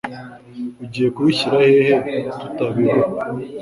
[0.83, 1.93] Ugiye kubishyira hehe
[2.39, 3.05] tutabibura?